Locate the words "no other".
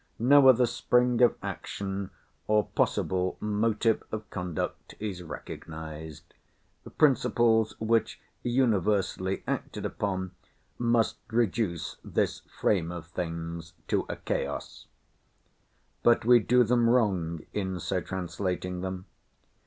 0.17-0.65